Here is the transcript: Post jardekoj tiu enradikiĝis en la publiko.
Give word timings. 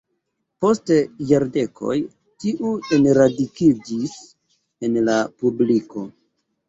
Post 0.63 0.87
jardekoj 1.31 1.97
tiu 2.45 2.73
enradikiĝis 2.97 4.17
en 4.89 4.99
la 5.11 5.19
publiko. 5.43 6.09